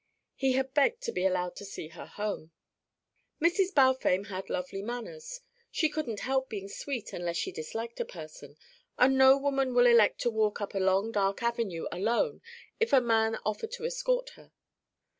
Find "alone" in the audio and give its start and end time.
11.91-12.41